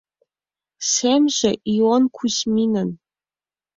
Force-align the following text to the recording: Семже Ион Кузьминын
Семже 0.93 1.51
Ион 1.73 2.03
Кузьминын 2.15 2.89